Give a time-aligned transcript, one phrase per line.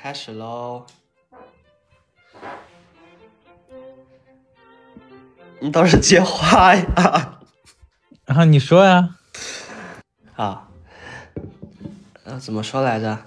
[0.00, 0.86] 们开始喽。
[5.60, 7.40] 你倒是接话呀！
[8.24, 9.10] 然后你说呀，
[10.36, 10.68] 啊，
[12.24, 13.18] 呃，怎么说来着？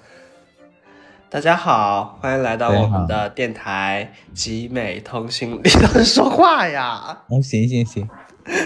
[1.30, 5.52] 大家好，欢迎来到我们的电台集美通讯。
[5.64, 7.20] 你倒是说话呀！
[7.28, 8.10] 哦，行行行，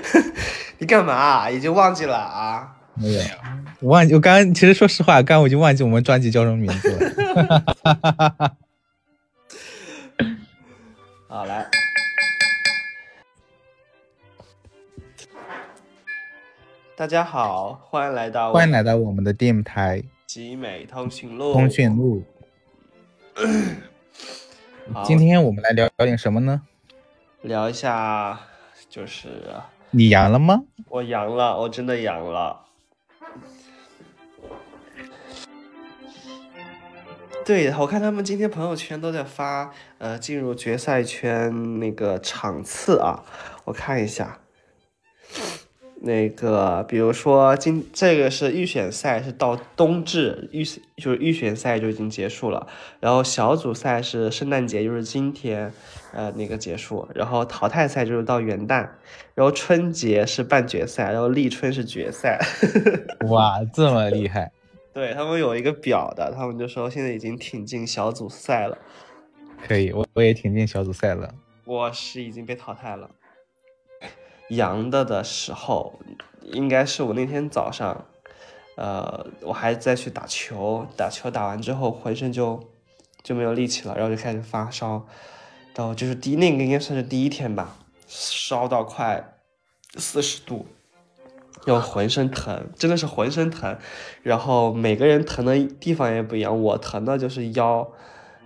[0.80, 1.49] 你干嘛？
[1.52, 2.76] 已经忘记了啊？
[2.94, 3.21] 没有，
[3.81, 4.13] 我忘记。
[4.13, 7.12] 我刚刚其实说实话，刚刚我就忘记我们专辑叫什么名字了。
[11.27, 11.68] 好，来。
[16.96, 21.54] 大家好，欢迎来到欢迎来到我们的电台集美通讯录。
[21.54, 22.23] 通讯录。
[25.05, 26.63] 今天我们来聊聊点什么呢？
[27.41, 28.40] 聊一下，
[28.90, 29.27] 就是
[29.91, 30.63] 你阳了吗？
[30.90, 32.62] 我阳了，我真的阳了。
[37.48, 43.23] 对，我看他们今天朋友圈都在发，呃，进入决赛圈那个场次啊，
[43.63, 44.39] 我看一下。
[46.01, 50.65] 那个，比如说今这个是预选赛，是到冬至预
[50.98, 52.67] 就是预选赛就已经结束了，
[52.99, 55.71] 然后小组赛是圣诞节，就是今天，
[56.11, 58.89] 呃，那个结束，然后淘汰赛就是到元旦，
[59.34, 62.37] 然后春节是半决赛，然后立春是决赛。
[63.29, 64.51] 哇，这么厉害！
[64.97, 68.75] 对他们有一个表的，他们就说现在已经挺进小组赛了。
[69.67, 71.35] 可以，我我也挺进小组赛了。
[71.66, 73.12] 我是已经被淘汰了。
[74.50, 76.00] 阳的的时候，
[76.41, 78.07] 应该是我那天早上，
[78.75, 82.59] 呃，我还在去打球，打球打完之后浑身就
[83.22, 85.06] 就没有力气了，然后就开始发烧，
[85.75, 89.38] 然后就是第那个应该算是第一天吧，烧到快
[89.97, 90.66] 四十度，
[91.68, 93.78] 然后浑身疼，真的是浑身疼，
[94.23, 97.85] 然后每个人疼的地方也不一样，我疼的就是腰，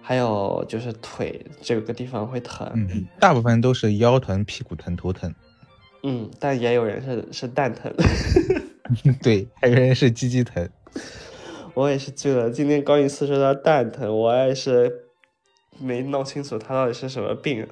[0.02, 5.34] 还有就是腿这个地方会疼，嗯，大部分都是腰疼、屁股疼、头疼。
[6.02, 7.94] 嗯，但也有人是是蛋疼，
[9.22, 10.68] 对，还有人是鸡鸡疼。
[11.76, 12.50] 我也是醉了。
[12.50, 15.06] 今天高一次说他蛋疼，我也是
[15.80, 17.68] 没闹清楚他到底是什么病。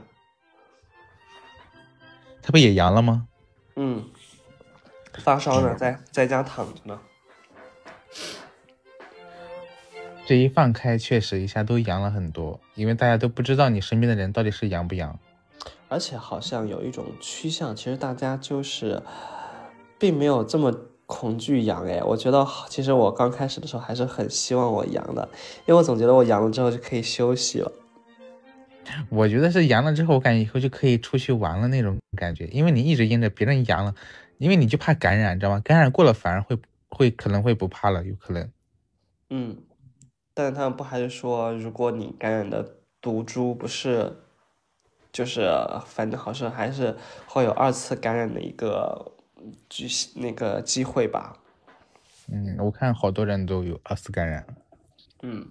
[2.44, 3.26] 他不也阳了吗？
[3.76, 4.06] 嗯，
[5.20, 7.00] 发烧呢，在在家躺着呢。
[10.26, 15.18] 这一放开，确实一下都阳了很多，因为大家都不知道你身边的人到底是阳不阳。
[15.88, 19.02] 而且好像有一种趋向，其实大家就是
[19.98, 20.72] 并没有这么
[21.08, 22.00] 恐惧阳哎。
[22.04, 25.28] 我觉得其实我刚开始的时候还是很希望我阳的，
[25.66, 27.72] 因为我总觉得我阳了之后就可以休息了。
[29.10, 33.96] 我觉得是阳了之后，我感觉以后就可以出去玩了那种感觉，因为你一直阴着别人阳了，
[34.40, 35.60] 因为你就怕感染，你知道吗？
[35.60, 36.58] 感染过了反而会
[36.90, 38.52] 会可能会不怕了，有可能。
[39.30, 39.56] 嗯，
[40.34, 44.24] 但是他们不还是说，如果你感染的毒株不是。
[45.12, 45.50] 就是
[45.88, 46.96] 反正好像还是
[47.26, 49.12] 会有二次感染的一个
[49.68, 51.36] 机那个机会吧。
[52.32, 54.46] 嗯，我看好多人都有二次感染。
[55.24, 55.50] 嗯，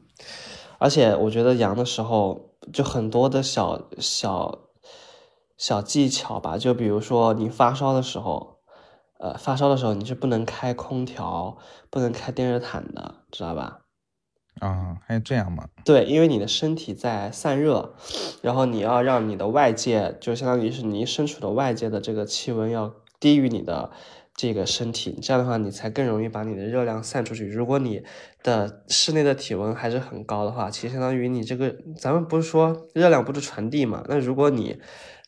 [0.79, 4.61] 而且我觉得阳的时候就很多的小小
[5.57, 8.58] 小技巧吧，就比如说你发烧的时候，
[9.19, 11.59] 呃，发烧的时候你是不能开空调、
[11.91, 13.81] 不能开电热毯的，知道吧？
[14.61, 15.69] 啊，还有这样吗？
[15.85, 17.95] 对，因为你的身体在散热，
[18.43, 23.91] 然后你要让你的外界，就相当于是你身处的外界的这个气温要低于你的
[24.35, 27.47] 这个身体，这样的话你才更容易把你的热量散出去。
[27.47, 28.03] 如果你
[28.43, 34.05] 的室内的体温还是很高的话，其实相当于你这个，咱们不是说热量不是传递嘛？
[34.09, 34.81] 那如果你，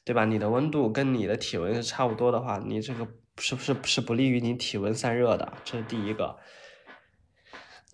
[0.04, 0.24] 对吧？
[0.24, 3.06] 你的温度跟你的体温是差不多的话，你这个
[3.40, 5.52] 是不是是不利于你体温散热的？
[5.64, 6.36] 这是第一个。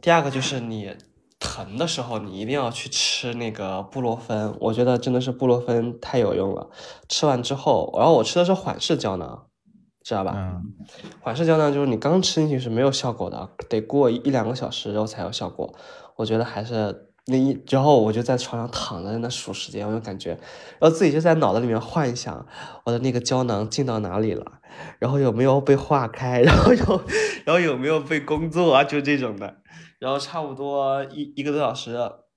[0.02, 0.94] 第二个就是你。
[1.38, 6.70] 疼的时候，你一定要去吃那个布洛芬，我觉得真的是布洛芬太有用了。
[7.10, 9.46] 吃完之后，然后我吃的是缓释胶囊，
[10.02, 10.32] 知道吧？
[10.34, 10.62] 嗯。
[11.20, 15.74] 缓释胶囊就是你刚吃进去是没有效果的，得过一两个小时之后才有效果。
[16.16, 20.30] 我觉得还是那一之后，我就在床上躺着在那数时间，我就感觉，
[20.78, 22.46] 然后自己就在脑子里面幻想
[22.84, 24.60] 我的那个胶囊进到哪里了，
[24.98, 27.04] 然后有没有被化开，然后有，
[27.44, 29.62] 然后有没有被工作啊，就这种的。
[29.98, 31.94] 然后差不多一一个多小时，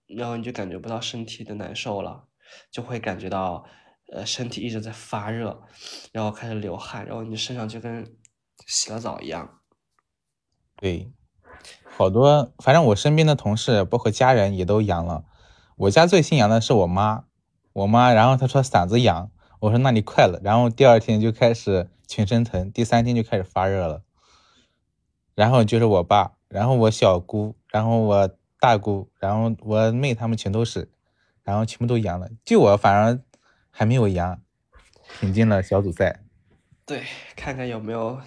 [0.08, 2.24] 然后你就感觉不到身体的难受了，
[2.72, 3.66] 就会感觉到，
[4.14, 5.62] 呃，身体一直在发热，
[6.14, 8.16] 然后开始流汗，然后你身上就跟
[8.66, 9.60] 洗了澡一样。
[10.78, 11.12] 对，
[12.00, 15.26] 好多，反正我身边的同事，包括家人也都阳了。
[15.76, 17.26] 我家最心阳的是我妈，
[17.74, 19.30] 我妈，然后她说嗓子痒，
[19.60, 24.04] 我说那你快了，然后第二天就开始全身疼，第三天就开始发热了，
[25.36, 26.32] 然后就是我爸。
[26.48, 28.30] 然后我小姑，然后我
[28.62, 30.90] 大姑，然后我妹他们全都是，
[31.44, 33.20] 然后全部都阳了，就我反而
[33.70, 34.40] 还没有阳，
[35.20, 36.22] 挺进了小组赛。
[36.86, 37.04] 对，
[37.36, 38.22] 看看有没有，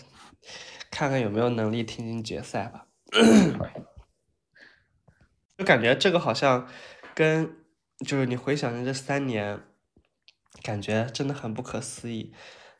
[0.90, 2.84] 看看有没有能力挺进决赛吧。
[5.58, 6.66] 就感觉这个好像
[7.14, 7.54] 跟
[8.06, 9.60] 就是你回想这三年，
[10.62, 12.32] 感觉真的很不可思议。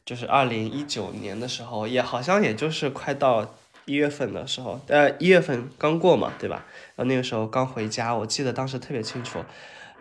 [0.04, 6.66] 就是二零一九年的时候，也好像也就是快到一月份的时候，呃，一月份刚过嘛，对吧？
[6.96, 9.44] 然后那个时候刚回家，我记得当时特别清楚，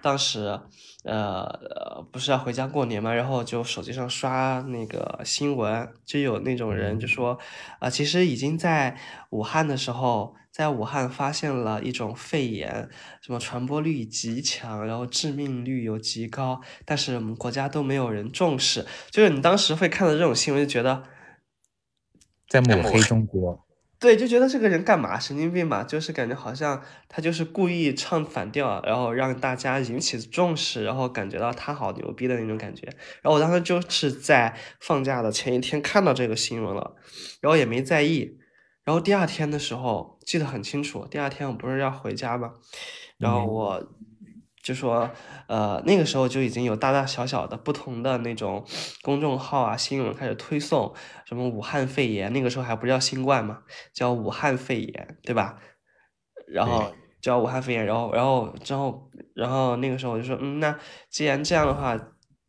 [0.02, 0.60] 当时
[1.04, 7.38] 呃不是要回家过年嘛，然后就手机上刷那个新闻，就有那种人就说，
[7.80, 8.98] 啊，其实已经在
[9.32, 10.36] 武汉的时候。
[10.52, 12.90] 在武汉发现了一种肺炎，
[13.22, 18.86] 什么传播率极强，然后致命率又极高，但是我们国家都没有人重视。
[19.10, 21.04] 就是你当时会看到这种新闻，就觉得
[22.50, 23.66] 在抹黑中国。
[24.02, 25.20] 对，就觉得这个人干嘛？
[25.20, 25.84] 神经病吧？
[25.84, 32.88] 就是感觉好像他就是故意唱反调，然后让大家引起重视，然后感觉到他好牛逼的那种感觉。
[33.22, 36.96] 然后我当时就是在放假的前一天看到这个新闻了，
[37.42, 38.40] 然后也没在意。
[38.84, 42.54] 然后第二天的时候记得很清楚，第二天我不是要回家吗？
[43.20, 43.88] 然后我
[44.64, 45.10] 就说，
[45.48, 48.66] 呃，那个时候就已经有大大小小的不同的那种
[49.02, 50.94] 公众号啊，新闻开始推送
[51.26, 53.64] 什么武汉肺炎，那个时候还不叫新冠嘛，
[53.94, 55.58] 叫武汉肺炎，对吧？
[56.48, 60.78] 然后叫武汉肺炎，然后然后之后然后那个时候我就说，嗯，那
[61.10, 61.98] 既然这样的话，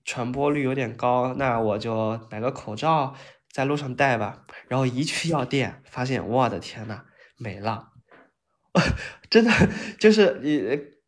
[0.04, 3.14] 传播率有点高，那我就买个口罩。
[3.52, 7.02] 在路上戴吧，然后一去药店，发现我的天呐，
[7.36, 7.88] 没了，
[9.28, 9.50] 真的
[10.00, 10.58] 就是你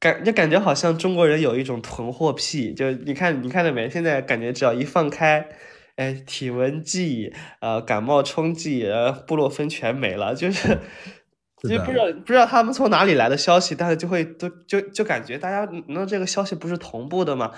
[0.05, 3.89] 感就感觉好像中国人有一种囤货癖，就你看你看到没？
[3.89, 5.49] 现在感觉只要一放开，
[5.97, 10.79] 哎，体温计、呃，感冒冲剂、呃，布洛芬全没了，就是
[11.67, 17.51] 就不知道不知道他们从哪里来的消息，但是就会都就就感觉大家那这个消息不是同步的吗？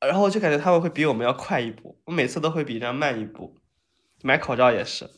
[0.00, 3.56] 然后就感觉他们会比我们要快一步，我每次都会比这样慢一步。
[4.22, 5.10] 买口罩也是，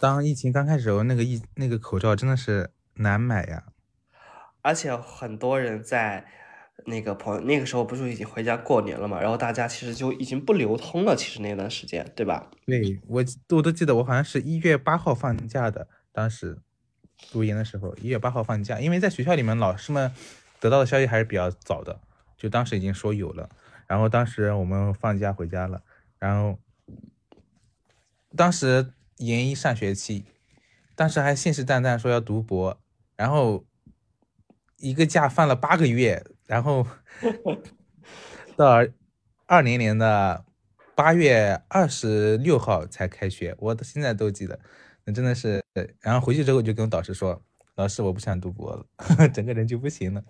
[0.00, 3.62] 当疫情刚开始时候，那个疫那个口罩真的是难买呀，
[4.62, 6.26] 而且很多人在
[6.86, 12.50] 那个朋友那个时候不是已经回家过年了嘛，然后大家其实就已经不流通了，其实那段时间，对吧？
[12.66, 16.58] 对我我都记得，我好像是一月八号放假的，当时
[17.30, 20.12] 读研的时候，一月八号放假，因为在学校里面老师们
[20.58, 22.00] 得到的消息还是比较早的，
[22.36, 23.48] 就当时已经说有了，
[23.86, 25.82] 然后当时我们放假回家了，
[26.18, 26.58] 然后。
[28.36, 30.24] 当时研一上学期，
[30.94, 32.80] 当时还信誓旦旦说要读博，
[33.16, 33.64] 然后
[34.80, 36.86] 一个假放了八个月，然后
[38.56, 38.84] 到
[39.46, 40.44] 二零年的
[40.94, 44.58] 八月二十六号才开学，我到现在都记得，
[45.04, 45.62] 那真的是，
[46.00, 47.40] 然后回去之后就跟导师说，
[47.76, 50.22] 老师我不想读博了， 整个人就不行了。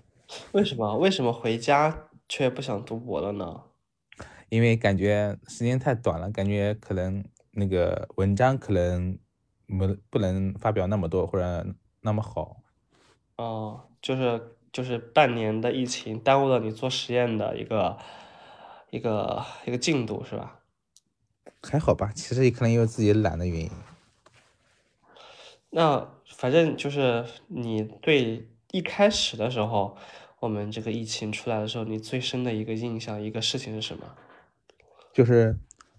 [0.52, 0.98] 为什么？
[0.98, 3.62] 为什么回家却不想读博了呢？
[4.48, 7.24] 因为感觉时间太短了，感觉可能。
[7.52, 9.18] 那个文章可能
[9.66, 11.66] 没不能发表那么多或者
[12.00, 12.62] 那么好，
[13.38, 17.98] 哦，就是就是半年的疫情耽误了你做实验的一个
[18.90, 20.60] 一个一个进度是吧？
[21.62, 23.70] 还好吧，其实也可能因为自己懒的原因。
[25.70, 29.96] 那反正就是你对一开始的时候，
[30.40, 34.04] 我们这个疫情出来的时候，你最深的一个印象一个事情是什么？
[35.12, 35.58] 就是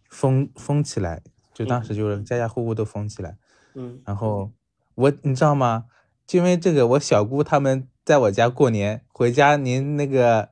[0.10, 1.22] 封封起来。
[1.54, 3.38] 就当时就是家家户户都封起来，
[3.76, 4.54] 嗯，然后
[4.96, 5.86] 我你知道吗？
[6.32, 10.52] 就因为这个，我小姑他们在我家过年，回家连那个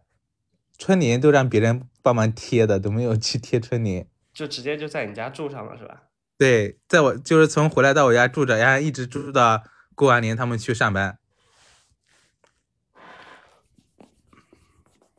[0.77, 6.03] 春联都让别人帮忙贴的，都没有去贴春联，就直接就在你家住上了是吧？
[6.37, 9.63] 对，在我就是从回来到我家住着，然后一直住到
[9.95, 11.17] 过完年他们去上班，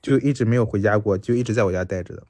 [0.02, 2.26] 就一直没有回家过，就一直在我家待着的。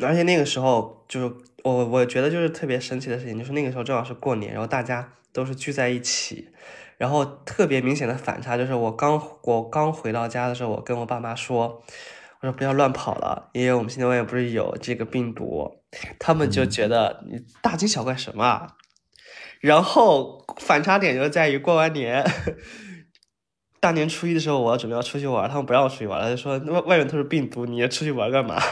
[0.00, 1.34] 而且那个时候就是。
[1.74, 6.48] 我我觉得就是特别神奇的事情，就是那个时候正好是过年，然后大家都是聚在一起，
[6.96, 11.82] 然后特别明显的反差就是我刚我刚回到家的时候，我跟我爸妈说，
[12.40, 15.82] 我说不要乱跑了，因为我们现在外面不是有这个病毒，
[16.20, 18.76] 他们就觉得你大惊小怪什么啊，
[19.60, 22.24] 然后反差点就在于过完年，
[23.80, 28.62] 大年初一的时候，我准备要出去玩，他们不让我出去玩了，就说外外面都是病毒，你出去玩干嘛？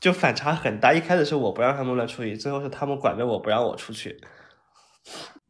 [0.00, 4.18] 就反差很大，一开始是我不让他们乱出去，最后是他们管着我不让我出去。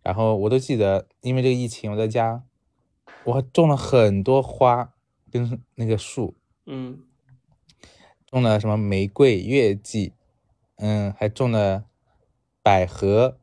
[0.02, 2.42] 然后我都记得，因为这个疫情，我在家，
[3.22, 4.92] 我种了很多花
[5.30, 6.34] 跟那个树，
[6.66, 7.04] 嗯，
[8.26, 10.14] 种了什么玫瑰、月季，
[10.78, 11.84] 嗯，还种了
[12.60, 13.38] 百合，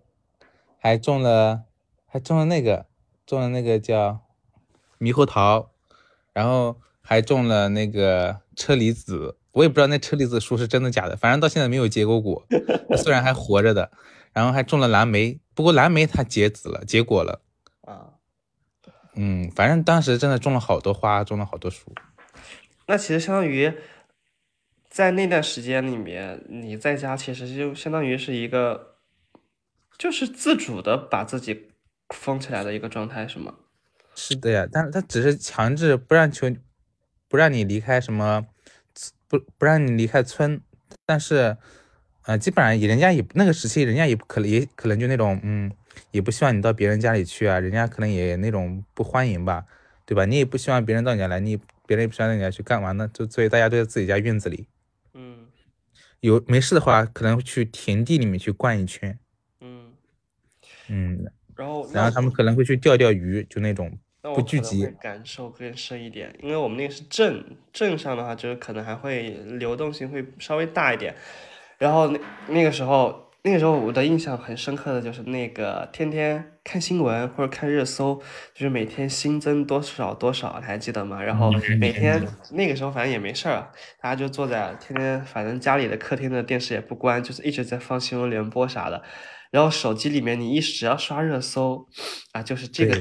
[0.77, 1.63] 还种了
[2.05, 2.85] 还种了那个
[3.25, 4.19] 种了那个叫
[4.99, 5.71] 猕猴桃，
[6.33, 9.37] 然后还种了那个车厘子。
[9.57, 12.45] 我也不知道那车厘子树是真的假的，反正到现在没有结过果，
[12.97, 13.91] 虽然还活着的。
[14.33, 17.41] 然后还种了蓝莓，不过蓝莓它结籽了，结果了。
[17.81, 18.13] 啊，
[19.15, 21.91] 嗯，反正当时真的种了好多花，种了好多树。
[22.85, 23.73] 那其实相当于
[24.91, 28.97] 在那段时间里面，你在家其实就相当于是一个，
[29.97, 31.69] 就是自主的把自己
[32.13, 33.55] 封起来的一个状态，是吗？
[34.13, 36.47] 是的呀，但是他只是强制不让求，
[37.27, 38.45] 不让你离开什么，
[39.27, 40.61] 不不让你离开村，
[41.05, 41.57] 但是。
[42.23, 45.71] 呃，基本上人家也那个时期，人家也不可能，也可能就那种，嗯，
[46.11, 49.65] 也不希望你到别人家里去啊，人家可能也那种不欢迎吧，
[50.05, 50.25] 对吧？
[50.25, 51.55] 你也不希望别人到你家来，你
[51.85, 53.09] 别人也不希望到你家去干嘛呢？
[53.13, 54.67] 就所以大家都在自己家院子里，
[55.13, 55.47] 嗯，
[56.19, 59.17] 有没事的话，可能去田地里面去逛一圈，
[59.61, 59.93] 嗯
[60.89, 71.15] 嗯，然后然后他们可能会去钓钓鱼，就那种不聚集，感受更深一点，因为我们那个是镇，镇上的话，就是可能还会流动性会稍微大一点。
[71.77, 78.15] 然后那那个时候，那个时候我的印象很深刻的就是那个天天看新闻或者看热搜，
[78.53, 81.21] 就是每天新增多少多少，你还记得吗？
[81.23, 82.21] 然后每天
[82.51, 83.69] 那个时候反正也没事儿，
[84.01, 89.03] 大家就坐在天天，反正家里的客厅的电视也不关，就是一直在放新闻联播啥的。
[89.57, 91.83] 然后手机里面你一只要刷热搜，
[92.31, 92.93] 啊，就是这个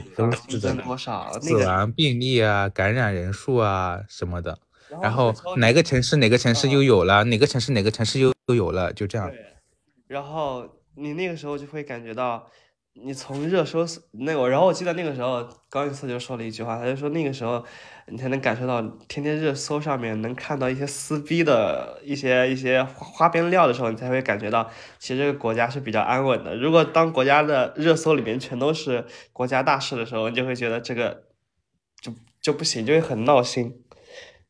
[0.48, 4.58] 新增多少，死亡病例啊，感染人数啊什么的。
[5.02, 9.30] 然后哪个城市哪个城市又有了，哪个城市哪个城市又又有了，就这样。
[10.06, 12.50] 然后你那个时候就会感觉到，
[13.04, 17.64] 你从热搜那个，然后我记得那个时候高一次就说了一句话，他就说那个时候
[18.08, 26.56] 你才能感受到，天天热搜上面能看到一些撕逼的一些一些花边料的时候，你才会感觉到其实这个国家是比较安稳的。
[26.56, 31.24] 如果当国家的热搜里面全都是国家大事的时候，你就会觉得这个
[32.00, 33.82] 就就不行，就会很闹心。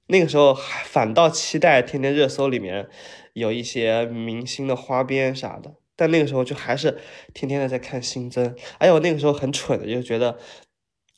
[0.06, 2.88] 那个时候反倒期待天天热搜里面
[3.32, 6.98] 有一些明星的花边啥的，但那个时候就还是
[7.32, 8.54] 天天的在看新增。
[8.78, 10.38] 哎呦，那个时候很蠢的，就觉得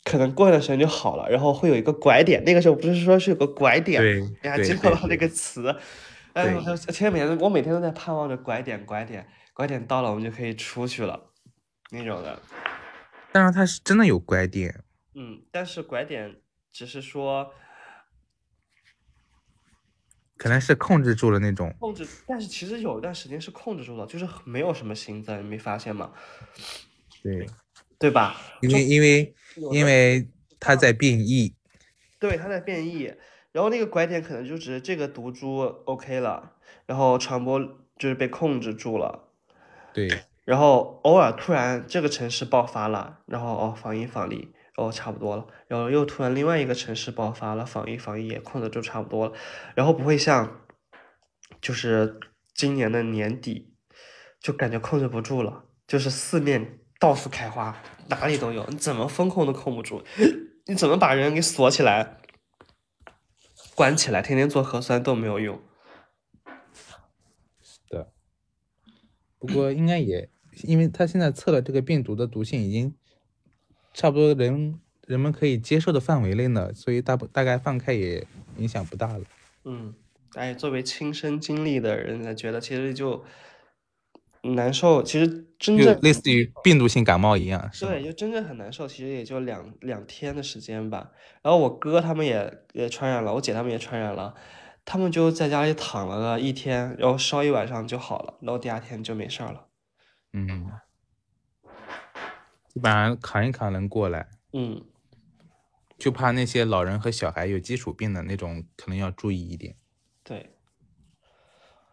[0.05, 2.43] 可能过一段时间就好了，然后会有一个拐点。
[2.45, 4.01] 那个时候不是说是有个拐点，
[4.43, 5.01] 你还记得吗？
[5.09, 5.75] 那个词？
[6.33, 11.31] 哎，天天每天我每天都在盼望着拐点，拐点，拐点到了，我们就可以出去了
[11.91, 12.39] 那种的。
[13.33, 14.85] 但是它是真的有拐点。
[15.15, 16.37] 嗯，但是拐点
[16.73, 17.53] 只是说。
[20.39, 26.13] 可能是控制住了那种控制，但是其实有一段时间是控制住了，就是没有什么新增，你没发现吗？
[27.23, 27.47] 对，
[27.99, 28.37] 对吧？
[28.63, 29.35] 因为因为
[29.73, 30.31] 因为
[30.61, 31.55] 它在变异，
[32.21, 33.13] 对，它在变异，
[33.51, 36.53] 然后那个拐点可能就只是这个毒株 OK 了，
[36.87, 37.59] 然后传播
[37.99, 39.31] 就是被控制住了，
[39.93, 40.09] 对，
[40.45, 44.49] 然后偶尔突然这个城市爆发了，然后哦防疫防疫。
[44.79, 49.33] 哦，差不多了，然后又突然另外一个城市爆发了，防疫防疫也控制住差不多了，
[49.75, 50.63] 然后不会像，
[51.61, 52.21] 就是
[52.55, 53.75] 今年的年底，
[54.41, 60.05] 就感觉控制不住了，就是四面到处开花，哪里都有，你怎么风控都控不住，
[60.67, 62.21] 你怎么把人给锁起来、
[63.75, 65.61] 关起来，天天做核酸都没有用。
[67.61, 68.13] 是的，
[69.41, 70.31] 不过应该也，
[70.63, 72.95] 因为他现在测了这个病毒的毒性已经。
[73.99, 74.79] 差不多人
[75.09, 78.25] 人们可以接受的范围内呢，所以大不大概放开也
[78.57, 79.25] 影响不大了。
[79.65, 79.93] 嗯，
[80.35, 83.25] 哎，作为亲身经历的人来觉得，其实就
[84.43, 85.03] 难受。
[85.03, 88.87] 其实真正类似于病毒性感冒一样，对，就真正很难受。
[88.87, 91.11] 其实也就两两天的时间吧。
[91.43, 94.33] 然后我哥他们也也传染了，我姐他们也传染了，
[94.85, 99.67] 他们就在家里躺了个一天，然后烧一晚上就好了，然后第二天就没事儿了。
[100.35, 100.71] 嗯。
[102.79, 104.85] 基本上扛一扛能过来，嗯，
[105.99, 109.75] 就怕那些老人和小孩有基础病的那种，可能要注意一点。
[110.23, 110.55] 对，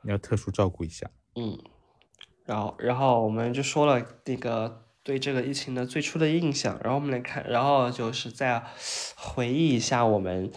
[0.03, 1.09] 要特殊照顾一下。
[1.37, 1.57] 嗯，
[2.45, 8.63] 然后，然后我们就说了那个对这个疫情的最初的印象，然后我们来看，然后就是再
[9.17, 10.51] 回忆一下我们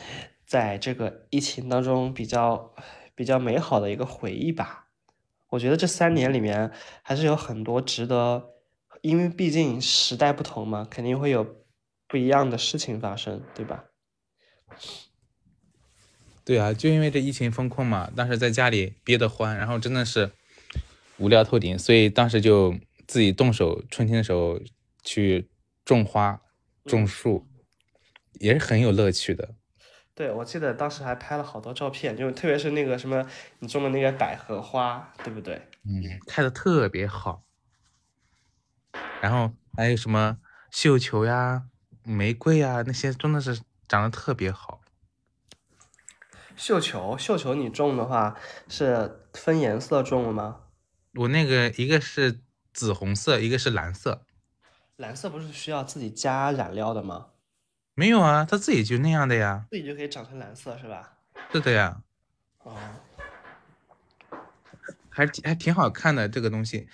[0.44, 2.74] 在这个疫情当中比较
[3.14, 4.88] 比较美好的一个回忆吧。
[5.48, 6.70] 我觉得这三年里面
[7.00, 8.57] 还是有很多值得。
[9.02, 11.46] 因为毕竟时代不同嘛，肯定会有
[12.06, 13.84] 不一样的事情发生，对吧？
[16.44, 20.30] 对啊，就因为这疫情封控嘛，当时在家里憋得欢，然后真的是
[21.18, 22.74] 无聊透顶，所以当时就
[23.06, 24.58] 自己动手，春天的时候
[25.04, 25.50] 去
[25.84, 26.40] 种花、
[26.84, 27.46] 种树，
[28.40, 29.54] 也是很有乐趣的。
[30.14, 33.24] 对，我记得当时还拍了好多照片，就特别是那个什么
[33.58, 35.60] 你种的那个百合花，对不对？
[35.84, 37.44] 嗯，开的特别好。
[39.20, 40.38] 然后还有什么
[40.70, 41.64] 绣球呀，
[42.04, 44.80] 玫瑰呀那些真的是长得特别好。
[46.56, 48.36] 绣球，绣球你种的话
[48.68, 50.62] 是分颜色种的吗？
[51.14, 52.40] 我那个一个是
[52.72, 54.24] 紫红色，一个是蓝色。
[54.96, 57.28] 蓝色不是需要自己加染料的吗？
[57.94, 59.66] 没有啊，它自己就那样的呀。
[59.70, 61.18] 自己就可以长成蓝色是吧？
[61.52, 62.02] 是的呀。
[62.64, 62.76] 哦，
[65.08, 66.88] 还还挺好看的这个东西。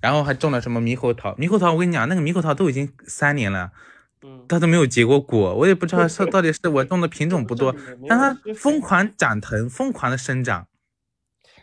[0.00, 1.34] 然后还种了什么猕猴桃？
[1.36, 3.72] 猕猴桃，我跟你讲，那个猕猴桃都已经三年了，
[4.22, 5.54] 嗯，它都没有结过果。
[5.54, 7.74] 我也不知道 是到底是我种的品种不多
[8.08, 10.66] 但它疯狂长藤，疯狂的生长。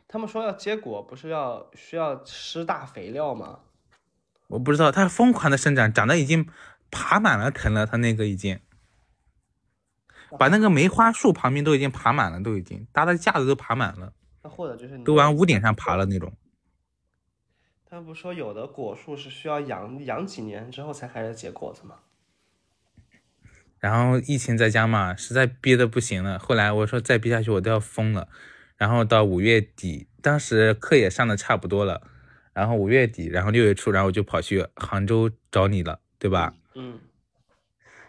[0.07, 3.59] 他们说要结果不是要需要施大肥料吗？
[4.47, 6.47] 我不知道，它疯狂的生长，长得已经
[6.91, 7.85] 爬满了藤了。
[7.85, 8.59] 它那个已经
[10.37, 14.13] 把那个梅花树旁边都已经爬满了，都已经搭的架子都爬满了，
[14.43, 16.31] 那或者就是都往屋顶上爬了那种。
[17.93, 21.97] 他们不说有的果树是需要养养几年之后才开始结果子吗？
[23.77, 26.39] 然后疫情在家嘛，实在憋的不行了。
[26.39, 28.29] 后来我说再憋下去我都要疯了。
[28.77, 32.01] 然后到五月底，当时课也上的差不多了，
[32.51, 36.55] 然后五月底，然后六月初，然后我就跑去杭州找你了，对吧？
[36.73, 36.99] 嗯，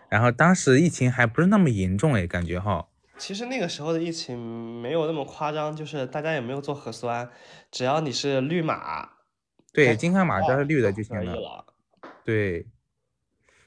[0.08, 2.88] 然后当时疫情还不是那么严重哎，感觉哈。
[3.18, 7.28] 其实那个时候的疫情没有那么夸张，就是大家也没有做核酸，
[7.70, 9.10] 只要你是绿码，
[9.74, 11.34] 对，金康马只要是绿的就行了。
[11.34, 11.66] 了。
[12.24, 12.66] 对，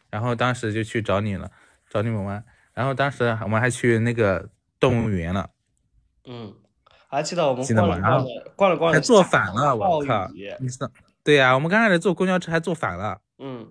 [0.10, 1.52] 然后当时就去找你了，
[1.90, 2.44] 找你们玩。
[2.74, 4.50] 然后当时我们还去那个
[4.80, 5.50] 动物园了，
[6.26, 6.54] 嗯，
[7.10, 8.00] 还记得我们逛了
[8.56, 10.28] 逛了逛了还坐反了，我靠！
[10.60, 10.90] 你知道？
[11.24, 13.20] 对呀、我们刚开始坐公交车还坐反了。
[13.40, 13.70] 嗯，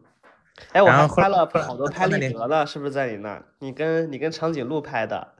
[0.72, 3.44] 哎，我拍了好多拍立得呢，是不是在你那儿？
[3.60, 5.34] 你跟你跟长颈鹿拍的，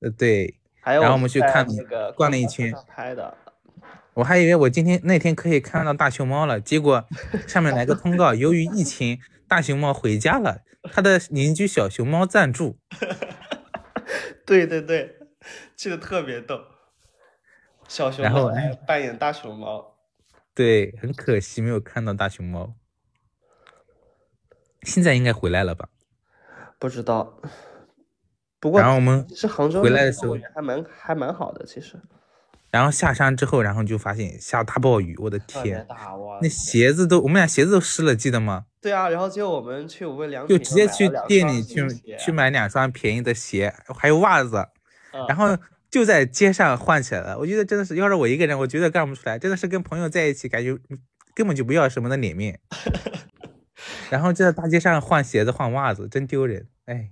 [0.00, 3.36] 呃，对，还有然后我们去看那个逛了一圈拍的。
[4.14, 7.04] 我还以为我今天那天可以看到大熊猫了，结果
[7.46, 12.78] 上面来个通告，由于疫情，大熊猫回家了，它的邻居小熊猫暂住。
[14.44, 15.16] 对对对，
[15.76, 16.60] 这个特别逗。
[17.88, 19.96] 小熊然后猫还扮演大熊猫，
[20.54, 22.74] 对，很可惜没有看到大熊猫。
[24.82, 25.88] 现在应该回来了吧？
[26.78, 27.40] 不知道。
[28.58, 32.00] 不过然后我们是杭州回来的时候还蛮还蛮好的，其实
[32.72, 36.38] 然后下山之后，然后就发现下大暴雨，我的天，大哇！
[36.40, 38.64] 那鞋子都我们俩鞋子都湿了，记得吗？
[38.80, 41.86] 对啊，然后结果我们去无印良就直接去店里去
[42.18, 44.56] 去买两双便宜的鞋，还有袜子，
[45.12, 45.56] 嗯然后
[45.90, 47.38] 就在街上换起来了。
[47.38, 50.74] 我觉得真的是，要是我一个人，我绝对干不出来，真的是跟朋友在一起，感觉
[51.34, 52.58] 根本就不要什么的脸面。
[54.08, 57.10] 然后就在大街上换鞋子、换袜子，真丢人，哎，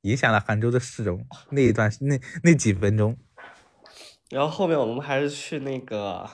[0.00, 3.18] 影响了杭州的市容那一段那那几分钟。
[4.32, 6.26] 然后后面我们还是去那个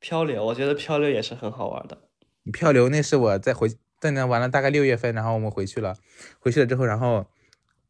[0.00, 2.08] 漂流，我觉得漂流也是很好玩的。
[2.50, 3.68] 漂流那是我在回
[4.00, 5.94] 在那玩了大概六月份，然后我们回去了，
[6.38, 7.26] 回去了之后，然后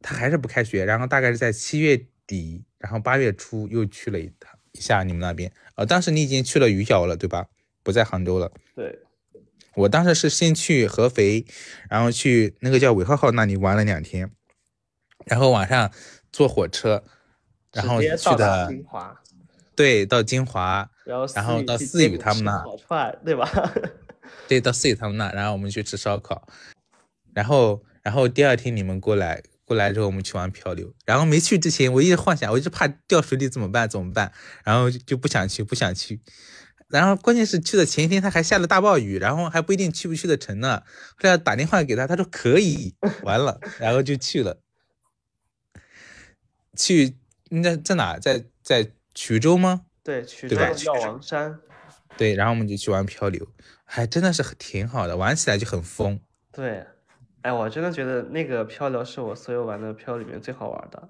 [0.01, 7.47] 他还是不开学，然后大概是在七月底，然后八月初又去了一趟一下你们那边，呃，当时你已经去了余姚了，对吧？
[7.81, 8.51] 不在杭州了。
[8.75, 8.99] 对，
[9.75, 11.45] 我当时是先去合肥，
[11.89, 14.29] 然后去那个叫韦浩浩那里玩了两天，
[15.25, 15.89] 然后晚上
[16.29, 17.05] 坐火车，
[17.71, 19.21] 然后去的金华，
[19.79, 23.49] 对到金华，然后然后 到思雨他们那烤串，对吧？
[24.45, 26.45] 对，到四雨他们那，然后我们去吃烧烤，
[27.33, 34.33] 然后然后第二天你们过来，过来之后我们去玩漂流，然后没去之前我一直幻想，我一直怕掉水里怎么办怎么办，
[34.65, 36.19] 然后就就不想去不想去，
[36.89, 40.83] 然后关键是去的前一天他还下了大暴雨，然后还不一定去不去得成呢，
[41.15, 44.59] 后来打电话给他，他说可以，完了，然后就去了，
[46.75, 47.15] 去
[47.49, 48.19] 那在哪？
[48.19, 49.81] 在在衢州吗？
[50.01, 51.59] 对，衢州的药王山，
[52.15, 53.45] 对，然后我们就去玩漂流，
[53.83, 56.17] 还真的是很挺好的，玩起来就很疯。
[56.53, 56.85] 对，
[57.41, 61.09] 哎，我真的觉得那个漂流是我所有玩的漂流里面最好玩的。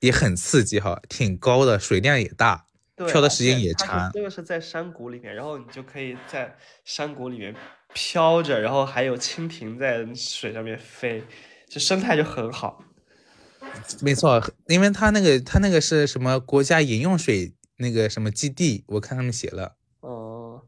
[0.00, 6.52] 也很刺激哈，挺高的，水量也大，漂的时间也长这个是在山谷里面，然后你就可以在
[6.84, 7.54] 山谷里面
[7.94, 11.22] 飘着，然后还有蜻蜓在水上面飞，
[11.68, 12.82] 就生态就很好。
[14.02, 20.62] 没错，因为他那个他那个是什么国家饮用水那个什么基地，我看他们写了，哦、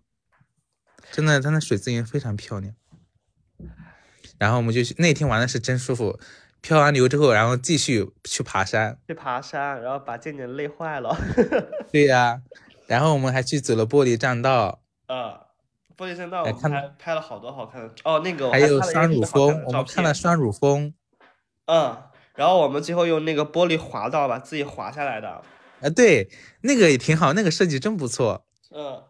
[1.11, 2.75] 真的，他那水资源非常漂亮。
[4.39, 6.19] 然后我们就去那天玩的是真舒服，
[6.61, 8.99] 漂完流之后，然后继续去爬山。
[9.09, 11.17] 去爬山，然后把健健累坏了。
[11.91, 12.41] 对呀、
[12.87, 15.47] 然后我们还去走了玻璃栈道，呃，
[15.97, 20.95] 玻璃栈道我看还拍了好多好看的哦，那个我还有双乳峰，我们看了双乳峰。
[21.67, 21.97] 嗯，
[22.39, 25.43] 然后我们最后用那个玻璃滑道把自己滑下来的。
[25.81, 28.47] 啊，对，那个也挺好，那个设计真不错。
[28.71, 29.03] 嗯，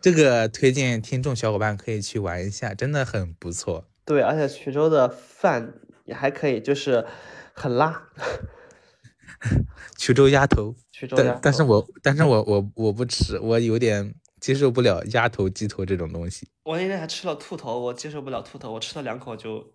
[0.00, 3.88] 这个推荐听众小伙伴可以去玩一下，真的很不错。
[4.04, 5.74] 对，而且衢州的饭
[6.04, 7.04] 也还可以，就是
[7.52, 8.10] 很辣。
[9.98, 16.48] 衢州鸭头，衢州鸭但但是我但是我我我不吃，我有点接受不了鸭头、鸡头这种东西。
[16.62, 19.74] 我那天还吃了兔头，我接受不了兔头，我吃了两口就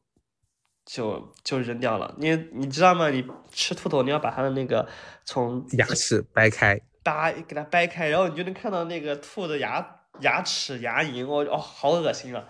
[0.86, 2.15] 就就扔掉了。
[2.17, 3.10] 你你知道吗？
[3.10, 4.88] 你吃兔头，你要把它的那个
[5.26, 12.44] 从牙齿掰开，扒给它掰开，然后你就能看到那个兔的牙牙齿牙龈，我哦好恶心啊！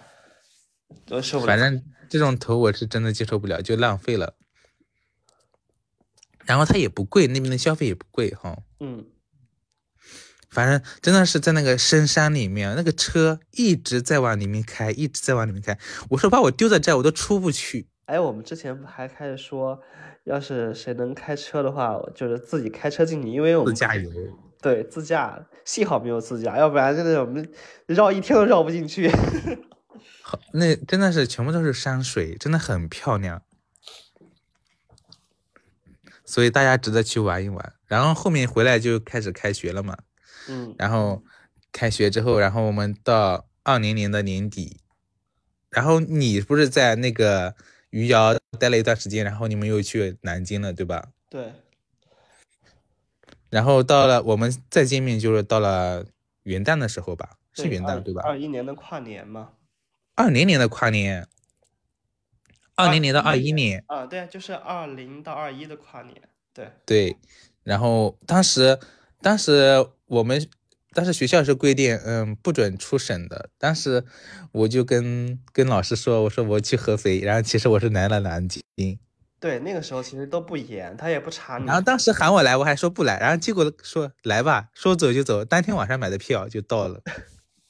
[1.10, 1.56] 我受不了。
[1.56, 4.36] 反正这种头我是真的接受不了，就浪费了。
[6.46, 8.58] 然后它也不贵，那边的消费也不贵哈。
[8.80, 9.06] 嗯，
[10.50, 15.78] 反正真的是在那个深山里面，那个车一直在往里面开，一直在往里面开。
[16.10, 17.91] 我说把我丢在这儿，我都出不去。
[18.12, 19.82] 哎，我们之前不还开始说，
[20.26, 24.12] 要是谁能开车的话，就是自己开车进去，因为我们自驾游，
[24.62, 27.50] 对自驾，幸好没有自驾，要不然真的我们
[27.86, 29.10] 绕一天都绕不进去。
[30.22, 33.44] 好，那真的是全部都是山水，真的很漂亮。
[36.26, 37.74] 所以大家值得去玩一玩。
[37.88, 39.98] 然后后面回来就开始开学了嘛，
[40.50, 41.24] 嗯，然后
[41.72, 44.82] 开学之后，然后我们到二零年的年底，
[45.70, 47.56] 然后你不是在那个
[47.92, 51.10] 余姚待了一段时间，然后你们又去南京了，对吧？
[51.30, 51.54] 对，
[53.50, 56.06] 然后到了我们再见面就是到了
[56.44, 58.24] 元旦的时候吧，是元旦对吧？
[58.26, 59.52] 二一年的跨年吗。
[60.16, 61.26] 二零年的跨年，
[62.76, 66.22] 二零年到二一年，啊，对，就是二零到二一的跨年，
[66.54, 67.18] 对，对。
[67.64, 68.78] 然后当时，
[69.22, 70.46] 当时我们
[70.94, 73.50] 当时学校是规定，嗯，不准出省的。
[73.58, 74.04] 当时
[74.52, 78.62] 我就跟跟老师说，我说我去合肥，然后其实我是来了南京。
[79.40, 81.66] 对，那个时候其实都不严，他也不查你。
[81.66, 87.02] 然后当时喊我来，我还说不来，然后结果说来吧，说走就走，当天晚上买的票就到了。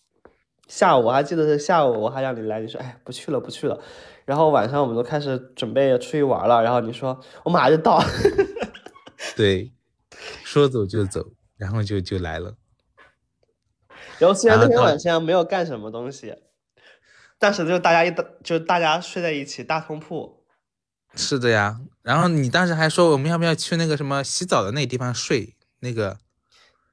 [0.67, 3.79] 下午我还记得是下午，我还让你来，你说哎不去了不去了。
[4.25, 8.03] 然后晚上我们都开始准备出去玩了，然后你说我马上就到。
[9.37, 9.71] 对，
[10.43, 12.55] 说走就走，然后就就来了。
[14.21, 16.35] 然后虽然那天晚上没有干什么东西，
[17.39, 20.45] 但是就大家一大就大家睡在一起大通铺。
[21.15, 26.19] 是的呀，然后你当时还说我们要不要去那个什么洗澡的那个地方睡那个，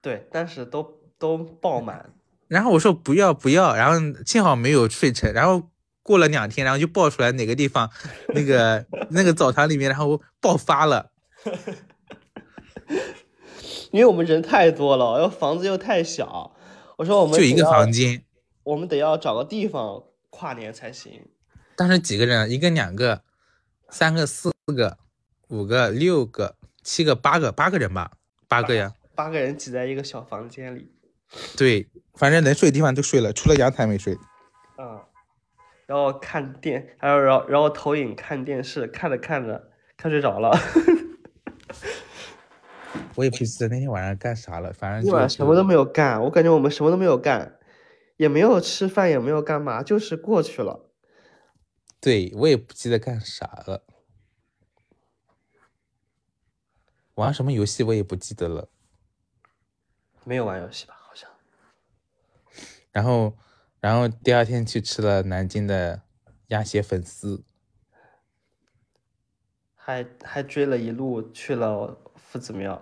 [0.01, 2.14] 对，但是都都爆满。
[2.49, 5.69] 然后我说不要不要，然后幸好没有睡成，然后
[6.03, 7.91] 过了两天，然后就爆出来哪个地方
[8.29, 11.12] 那个那个澡堂里面，然后爆发了。
[13.91, 16.57] 因为我们人太多了，然后房子又太小，
[16.98, 18.24] 我说我们就一个房间，
[18.64, 21.28] 我们得要找个地方跨年才行。
[21.76, 22.50] 当时几个人？
[22.50, 23.22] 一个、两个、
[23.88, 24.98] 三个、四个、
[25.46, 28.11] 五个、六个、七个、八个，八个人吧，
[28.48, 28.92] 八个呀。
[29.14, 30.90] 八个人挤在一个小房间里，
[31.56, 34.18] 对，反正能睡的地方都睡了，除了阳台没睡。
[34.76, 35.00] 嗯，
[35.87, 40.50] 然后看电，还有然后然后投影看电视，看着看着看睡着了，
[43.14, 47.58] 我也不记得那天晚上干啥了，反正今就晚什么都没有干，我感觉我们什么都没有干，
[48.16, 50.90] 也没有吃饭，也没有干嘛，就是过去了。
[52.00, 53.82] 对我也不记得干啥了，
[57.14, 58.68] 玩什么游戏我也不记得了。
[60.22, 60.94] 没有玩游戏吧？
[61.00, 61.28] 好像。
[62.92, 63.37] 然后，
[63.80, 66.02] 然后第二天去吃了南京的
[66.48, 67.42] 鸭血粉丝，
[69.74, 71.98] 还还追了一路去了
[72.31, 72.81] 夫 子庙，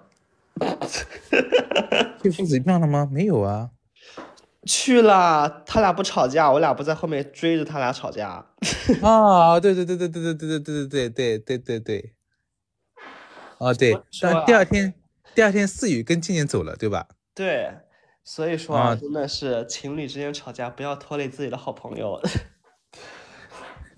[2.23, 3.09] 去夫子庙了吗？
[3.11, 3.71] 没有啊。
[4.65, 8.45] 去了，他俩不吵架，我俩不在后面追着他俩吵架。
[9.01, 12.15] 啊，对对对对对对对对对对对对对对。
[13.59, 14.93] 哦，对，说但第二天，
[15.35, 17.07] 第二天思雨跟静静走了，对吧？
[17.33, 17.73] 对，
[18.25, 22.21] 所以说啊真的是情侣之间吵架，不要拖累自己的好朋友。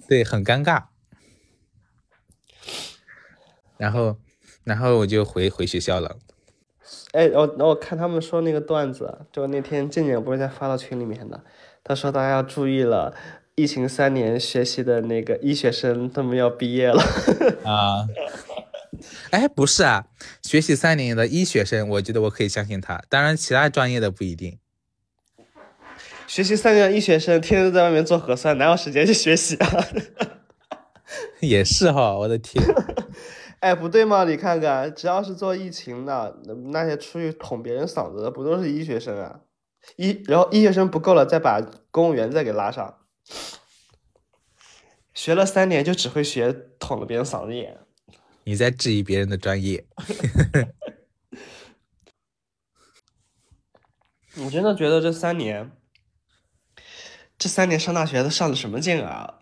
[0.06, 0.84] 对，很尴尬。
[3.78, 4.18] 然后，
[4.64, 6.16] 然后我就回回学校了。
[7.12, 11.42] 哎，我我看他们说那个段子，就那天静静不是在发到群里面的，
[11.84, 13.14] 他说大家要注意了，
[13.54, 17.02] 疫情三年学习的那个医学生他们要毕业了。
[17.64, 18.08] 啊，
[19.30, 20.06] 哎，不是啊，
[20.42, 23.02] 学习三年的医学生，我觉得我可以相信他。
[23.08, 24.58] 当然，其他专业的不一定。
[26.26, 29.84] 学习三年的医学生天天都在外面做核酸，哪有时间去学习啊？
[31.40, 32.62] 也是哈，我的天，
[33.60, 34.24] 哎，不对吗？
[34.24, 39.40] 你看看，只要是做疫情的，那那些出去捅别人嗓子的，不都是医学生啊？
[39.96, 42.98] 医，然后医学生不够了，再把公务员再给拉上。
[45.12, 47.78] 学了三年就只会学捅了别人嗓子眼。
[48.44, 49.84] 你在质疑别人的专业。
[54.44, 55.72] 我真的觉得这三年，
[57.36, 59.40] 这三年上大学都上的什么劲啊？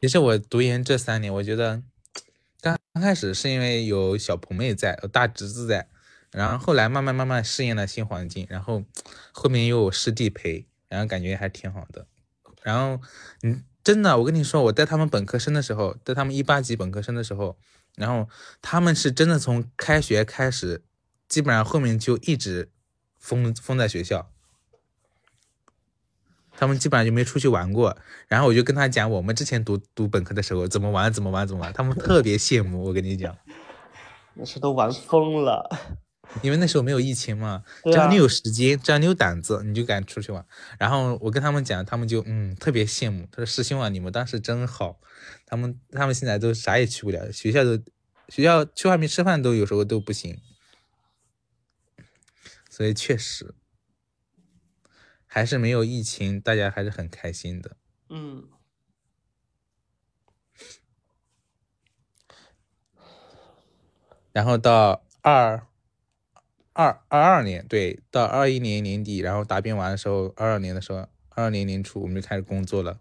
[0.00, 1.82] 其实我读研这三年，我觉得
[2.62, 5.88] 刚刚开始是因为有小鹏妹在，有大侄子在，
[6.30, 8.84] 然后后来慢慢慢慢适应了新环境，然后
[9.32, 12.06] 后面又有师弟陪，然后感觉还挺好的。
[12.62, 13.04] 然后，
[13.42, 17.58] 嗯，真的，我跟你说，我带他们本科生的时候，带他们一八级本科生的时候，
[17.96, 18.28] 然后
[18.60, 20.84] 他们是真的从开学开始，
[21.28, 22.70] 基本上后面就一直
[23.18, 24.31] 封封在学校。
[26.56, 27.96] 他们基本上就没出去玩过，
[28.28, 32.84] 然后我就跟他讲我们之前读读本科的时候怎么玩怎么玩怎么玩，他们特别羡慕。
[32.84, 33.36] 我跟你讲，
[34.34, 35.68] 那是都玩疯了，
[36.42, 40.44] 因为那时候没有疫情嘛，只要你有时间，只要你有胆子，你就敢出去玩。
[40.78, 44.98] 然后我跟他们讲，他们就嗯特别羡慕，他说师兄啊，你们当时真好。
[45.46, 47.78] 他们他们现在都啥也去不了，学校都
[48.28, 50.40] 学校去外面吃饭都有时候都不行，
[52.70, 53.54] 所以确实
[55.34, 57.74] 还是没有疫情，大家还是很开心的。
[58.10, 58.50] 嗯，
[64.30, 65.66] 然后到二
[66.74, 70.98] 二二二年，对，到二一年年底，然后答辩完的时候，二二年的时候，
[71.30, 73.00] 二二年年初我们就开始工作了，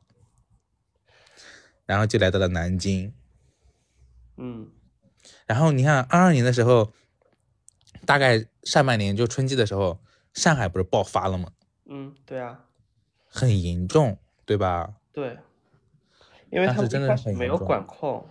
[1.86, 3.14] 然后就来到了南京。
[4.38, 4.72] 嗯，
[5.46, 6.94] 然后你看二二年的时候，
[8.06, 10.00] 大概上半年就春季的时候，
[10.34, 11.52] 上海不是爆发了吗？
[11.94, 12.64] 嗯，对啊，
[13.28, 14.94] 很严重，对吧？
[15.12, 15.38] 对，
[16.50, 18.26] 因为他们真的一开始没有管控，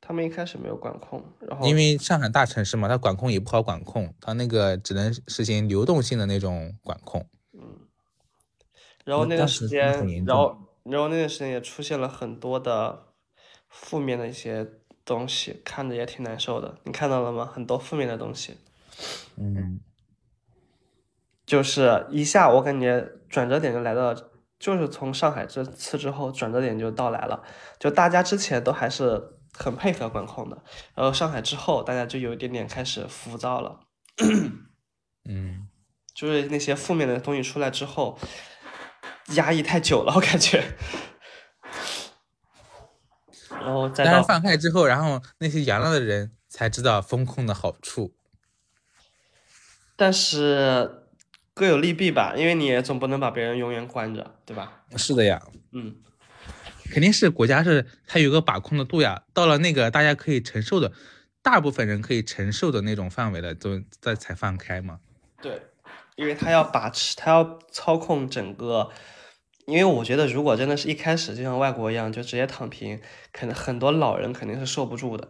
[0.00, 7.28] 他们一开始没有管控，然后因为上海大城市嘛，它管控也不好管控，它那个只能实行流动性的那种管控。
[7.52, 7.80] 嗯
[9.04, 13.08] 然后那段时间，然后然后那段时间也出现了很多的
[13.68, 14.66] 负面的一些
[15.04, 16.78] 东西，看着也挺难受的。
[16.84, 17.44] 你看到了吗？
[17.44, 18.56] 很多负面的东西，
[19.36, 19.80] 嗯，
[21.52, 27.42] 就是一下我感觉转折点就来到了，就是从上海这次之后，转折点就到来了。
[27.78, 30.56] 就大家之前都还是很配合管控的，
[30.94, 33.80] 然后上海之后，大家就有一点点开始浮躁了。
[35.28, 35.68] 嗯，
[36.14, 38.18] 就是那些负面的东西出来之后，
[39.34, 40.64] 压抑太久了，我感觉。
[43.50, 48.14] 然后再到但是放开之后，然后那些阳了的人才知道风控的好处。
[49.94, 51.01] 但是
[51.54, 54.84] 各有利弊吧，因为你也总不能把别人永远关着，对吧？
[54.96, 55.96] 是的呀，嗯，
[56.90, 60.92] 肯定是国家是它有个把控的度呀，到了那个大家可以承受的，
[61.42, 65.00] 大部分人可以承受的那种范围了，都再才放开嘛。
[65.42, 65.60] 对，
[66.16, 68.90] 因为他要把持，他要操控整个。
[69.64, 73.00] 因为我觉得，如果真的是一开始就像外国一样，就直接躺平，
[73.32, 75.28] 可能很多老人肯定是受不住的。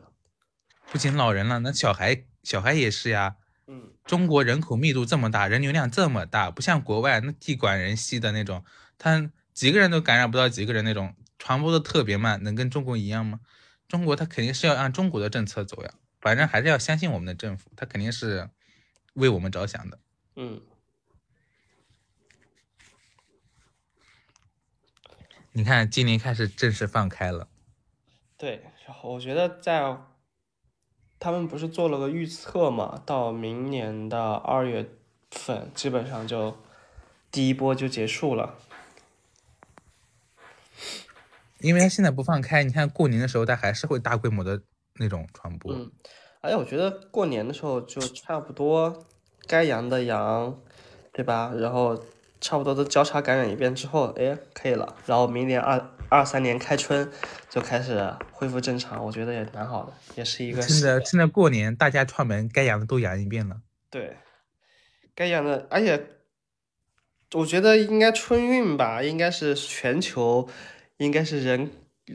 [0.91, 3.37] 不仅老人了，那小孩小孩也是呀。
[3.67, 8.65] 嗯，中国人口密度这么大，人流量这么大，不像国外那地广人稀的那种，
[8.99, 13.41] 他几个人都感染不到几个人那种，传播的特别慢，能跟中国一样吗？
[13.89, 18.51] 中国他肯定是要按中国的政策走呀，反正还是要相信我们的政府，他肯定是
[19.15, 19.99] 为我们着想的。
[20.37, 20.61] 嗯，
[25.53, 27.49] 你看，今年开始正式放开了，
[28.37, 28.65] 对。
[29.05, 29.97] 我觉得在
[31.23, 34.91] 他们不是做了个预测嘛，到明年的二月
[35.31, 36.57] 份，基本上就
[37.31, 38.57] 第一波就结束了。
[41.61, 44.63] 因为他现在不放开，你看过年的时候，他还是会大规模的
[44.97, 45.73] 那种传播。
[45.73, 45.93] 嗯，
[46.41, 49.07] 而且我觉得过年的时候就差不多
[49.47, 50.61] 该阳的阳，
[51.13, 51.53] 对吧？
[51.55, 52.03] 然后
[52.43, 54.97] 差不多都交叉感染一遍之后，哎，可以了。
[55.07, 57.11] 然后明年二二三年开春
[57.49, 63.63] 就开始恢复正常，我觉得也蛮好的，也是一个趁着趁着过年，大家串门，该养的都养一遍了。
[63.89, 64.17] 对，
[65.15, 66.05] 该养的，而且
[67.35, 70.49] 我觉得应该春运吧，应该是全球，
[70.97, 71.71] 应该是人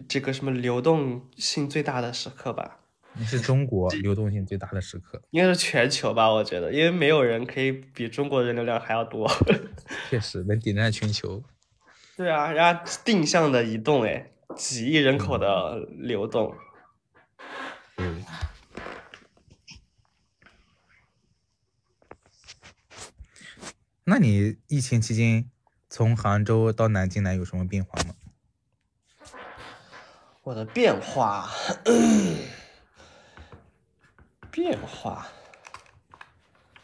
[0.10, 2.82] 这个什么流动性最大的时刻吧。
[3.20, 9.28] 你是中国流动性最大的时刻，应该是全球吧，我觉得，因为没有人可以比中国人流量还要多。
[10.10, 11.44] 确实能顶占全球。
[12.16, 16.56] 对啊，人家定向的移动，哎，几亿人口的流动，
[17.98, 18.24] 嗯，
[24.04, 25.50] 那你疫情期间
[25.90, 28.16] 从杭州到南京来有什么变化吗？
[30.44, 31.50] 我的变化，
[34.58, 35.28] 变化，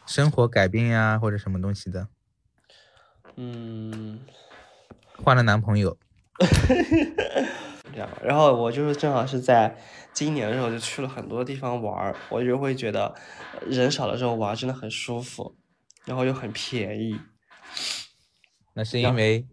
[0.05, 2.07] 生活改变呀，或者什么东西的？
[3.35, 4.19] 嗯，
[5.23, 5.97] 换了男朋友，
[7.91, 8.07] 这样。
[8.21, 9.75] 然后我就是正好是在
[10.13, 13.07] 今年的时候就去了很多地方玩儿，我就会觉得
[13.53, 15.55] 呃人少的时候玩真的很舒服，
[16.05, 17.19] 然后又很便宜。
[18.73, 19.47] 那是因为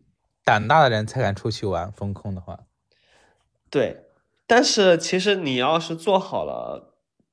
[0.45, 2.67] 胆大的人才敢出去玩，风控的话。
[3.71, 4.05] 对，
[4.47, 6.90] 但是其实你要是做好了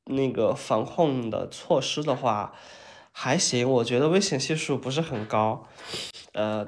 [0.08, 2.54] 那个防控的措施的话，
[3.12, 5.68] 还行，我觉得危险系数不是很高。
[6.34, 6.68] 呃，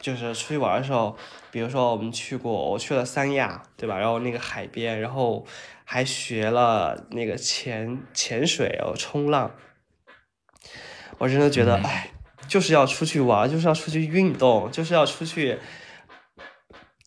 [0.00, 1.16] 就是出去玩的时候，
[1.50, 3.98] 比如说我们去过，我去了三亚，对吧？
[3.98, 5.44] 然后那个海边，然后
[5.84, 9.50] 还学了那个潜潜水哦，冲浪。
[11.18, 12.12] 我真的觉得，嗯哎，
[12.48, 15.58] 就是要出去玩，就是要出去运动，就是要出去，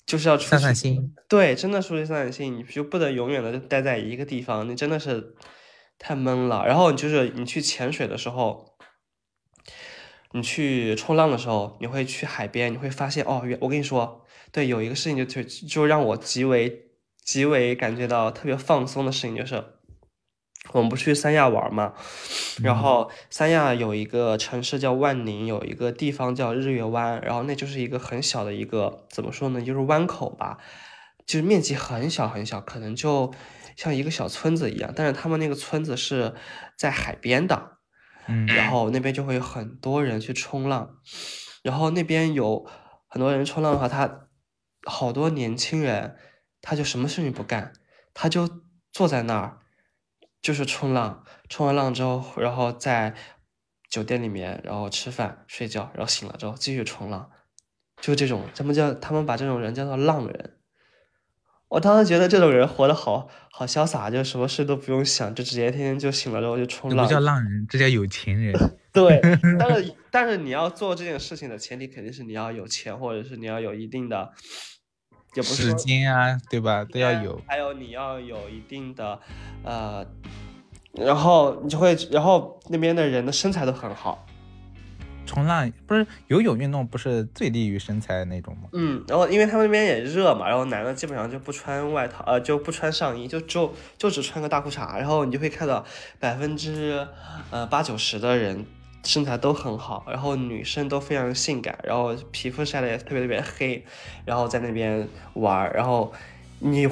[0.05, 1.15] 就是要出去散散心。
[1.27, 5.33] 对，真的出去散散心，你就不能永远的待在一个地方，你真的是
[5.97, 6.65] 太闷了。
[6.65, 8.75] 然后你就是你去潜水的时候，
[10.31, 16.91] 你去冲浪的时候，你会去海边，你会发现哦，原我跟你说，对，有一个事情就就就让我极为
[17.23, 19.63] 极为感觉到特别放松的事情，就是
[20.71, 21.93] 我们不去三亚玩嘛，
[22.63, 30.57] 然后三亚有一个城市叫万宁，有一个地方叫日月湾，然后那就是一个很小的一个怎么说呢，就是湾口吧，
[31.25, 33.33] 就是面积很小很小，可能就
[33.75, 36.33] 像一个小村子一样，但是他们那个村子是
[36.77, 37.77] 在海边的，
[38.27, 40.97] 嗯，然后那边就会有很多人去冲浪，
[41.63, 42.65] 然后那边有
[43.07, 44.27] 很多人冲浪的话，他
[44.85, 46.17] 好多年轻人，
[46.61, 47.73] 他就什么事情不干，
[48.13, 49.59] 他就坐在那儿，
[50.41, 53.15] 就是冲浪，冲完浪之后，然后在
[53.89, 57.29] 酒店里面，然后吃饭睡觉，然后醒了之后继续冲浪，
[58.01, 60.59] 就这种，他们叫他们把这种人叫做浪人。
[61.73, 67.19] 我当时觉得这种人活得好好潇洒，就什么事都不用想，就直接天天就醒了之后就冲浪这不。
[67.19, 68.53] 叫浪人，这叫有钱人。
[68.93, 69.19] 对，
[69.57, 74.29] 但是 但是你要做这件事情的前提肯定是你要有钱，或者是你要有一定的，
[75.33, 76.85] 也不是时间啊，对吧？
[76.85, 77.41] 都要有。
[77.47, 79.19] 还有你要有一定的，
[79.63, 80.05] 呃，
[80.91, 84.27] 然后你就会，然后那边的人的身材都很好，
[85.25, 88.69] 冲浪不是游泳运动，不是最利于身材的那种吗？
[88.73, 95.85] 嗯，然后因为他们那边也热嘛，然后男的基本上就不穿外套，呃，就不穿上衣，就就就只穿个大裤衩，然后你就会看到
[96.19, 97.07] 百分之
[97.49, 98.65] 呃八九十的人
[99.03, 103.83] 身材都很好，然后女生都非常性感，然后皮肤晒得也特别特别黑，
[104.25, 106.13] 然后在那边玩儿，然后
[106.59, 106.87] 你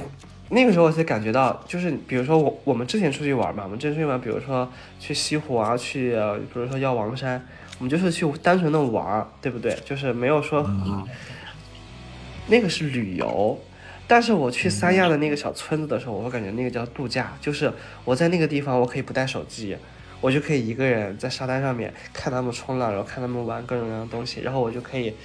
[0.49, 6.11] 那个时候才感觉到，就是比如说我我们之前出去玩嘛，我们之前出去玩，比如说去西湖啊，去
[6.53, 7.41] 比如说药王山，
[7.81, 9.75] 我们就是去单纯的玩儿，对不对？
[9.83, 11.03] 就是没有说啊，
[12.45, 13.59] 那个是旅游。
[14.07, 17.73] 但是我去三亚的那个小村子的时候，我会感觉那个叫度假，就是
[18.05, 19.75] 我在那个地方，我可以不带手机，
[20.19, 25.15] 我就可以一个人在沙滩上面看他们冲浪，然后看他们玩各种各样的东西，然后我就可以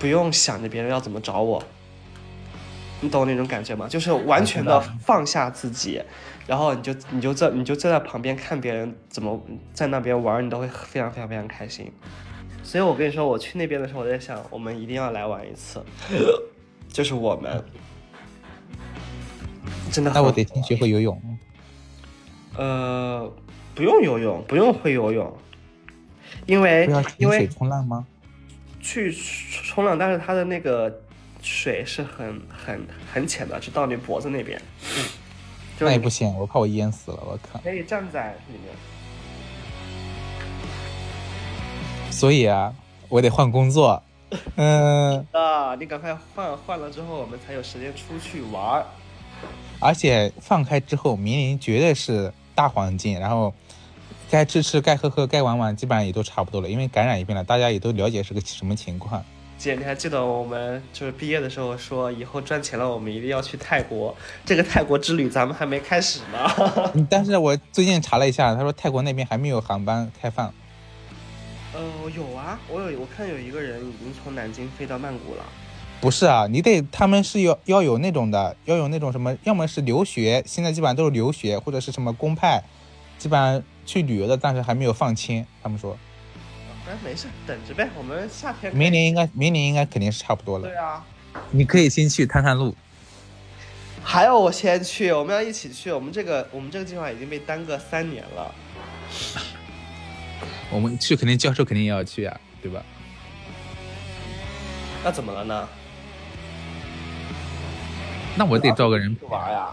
[0.00, 1.62] 不用想着别人要怎么找我，
[3.00, 3.86] 你懂那种感觉吗？
[3.88, 6.02] 就是完全的放下自己，
[6.46, 9.40] 然后你就你就在你就站在旁边看别人怎么
[9.72, 11.92] 在那边玩，你都会非常非常非常开心。
[12.62, 15.82] 所以我跟你说，我去那边的时候，我在想，我们一定要来玩一次，
[16.92, 17.64] 就是我们
[19.90, 21.20] 真的那我得先学会游泳。
[22.56, 23.32] 呃，
[23.74, 25.34] 不用游泳，不用会游泳，
[26.46, 28.04] 因为因为冲浪吗？
[28.80, 31.02] 去冲浪，但是它的那个
[31.42, 34.60] 水是很很很浅的，就到你脖子那边，
[35.78, 37.60] 就那也不行，我怕我淹死了，我靠！
[37.60, 38.74] 可以站在里面。
[42.10, 42.74] 所以啊，
[43.08, 44.02] 我得换工作。
[44.56, 48.84] 嗯，啊，你赶快换换了之后，我们才有时间出去玩。
[49.80, 53.54] 而且放开之后，明年绝对是大环境，然后
[54.28, 56.68] 该吃吃，该喝喝，该玩玩，基本上也都差不多了。
[56.68, 59.24] 因为感染一遍了，大家也都了解是个什么情况。
[59.58, 64.16] 姐，你还记得我们就是毕业的时候说，以后赚钱了，我们一定要去泰国。
[64.44, 66.48] 这个泰国之旅咱们还没开始呢。
[66.94, 70.54] 嗯但是我最近查了一下，他说泰国那边还没有航班开放。
[71.74, 71.80] 呃，
[72.16, 75.44] 有啊，我有我看有一个人已经从南京飞到曼谷了。
[76.00, 82.62] 不是啊，你得他们是要要有那种的，要有那种什么，要么是留学，现在基本上都是留学，或者是什么公派，
[83.18, 85.44] 基本上去旅游的，但是还没有放签。
[85.60, 85.98] 他们说
[86.88, 90.76] 哎，没事，等着呗，我们夏天明年应该明年应该肯定是差不多了对。
[90.76, 91.04] 啊。
[91.50, 92.74] 你可以先去探探路。
[94.02, 95.92] 还要我先去，我们要一起去。
[95.92, 98.54] 我们这个我们这个计划已经被耽搁三年了。
[100.72, 102.82] 我们去肯定教授肯定也要去啊，对吧？
[105.04, 105.68] 那怎么了呢？
[108.34, 109.68] 那我得找个人去玩呀？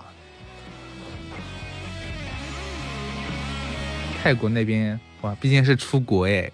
[4.21, 6.51] 泰国那边哇，毕竟是出国哎，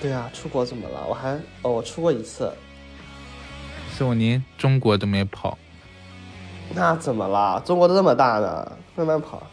[0.00, 1.06] 对啊，出国怎么了？
[1.08, 1.30] 我还
[1.62, 2.52] 哦，我出过一次。
[3.96, 5.56] 是我连中国都没跑。
[6.74, 7.60] 那怎么了？
[7.64, 9.46] 中国都这么大呢，慢慢跑。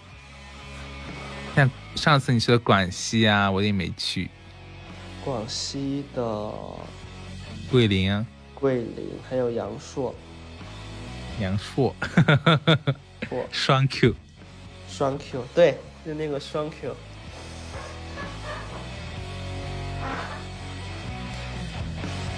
[1.55, 4.29] 像上次你去的广西啊，我也没去。
[5.23, 6.51] 广西的
[7.69, 8.25] 桂林啊，
[8.55, 10.15] 桂林还有阳朔，
[11.39, 11.93] 梁硕，
[13.29, 14.15] 错， 双 Q，
[14.89, 16.95] 双 Q，对，就那个双 Q。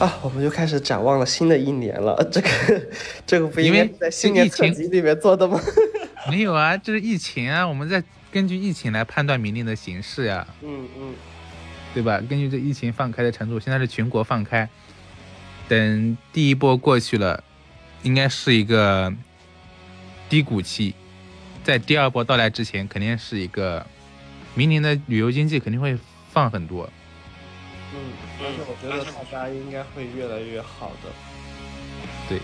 [0.04, 2.14] 啊，我们就开始展望了新的一年了。
[2.30, 2.50] 这个，
[3.26, 5.58] 这个不应因为该是在新年特疫情辑里面做的吗？
[6.30, 11.14] 没有啊，这是疫情啊，我们在根据疫情来判断明年的形势呀、嗯嗯，
[11.94, 12.18] 对吧？
[12.30, 14.68] 根据这疫情放开的程度，现在是全国放开，
[15.70, 17.42] 等第一波过去了，
[18.02, 19.14] 应该是一个
[20.28, 20.94] 低谷期，
[21.64, 23.86] 在第二波到来之前，肯定是一个
[24.54, 25.98] 明年的旅游经济肯定会
[26.30, 26.90] 放很多。
[27.96, 28.00] 嗯，
[28.46, 31.10] 而且我觉得大家应该会越来越好的。
[32.28, 32.40] 对，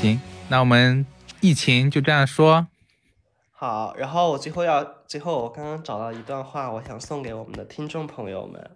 [0.00, 0.18] 行，
[0.48, 1.04] 那我们
[1.40, 2.66] 疫情就这样说。
[3.52, 8.70] 好，然后我最后要，最后我刚刚找到一段话，我想送给我们的听众朋友们。